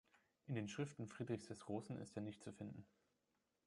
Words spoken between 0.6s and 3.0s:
Schriften Friedrichs des Großen ist er nicht zu finden.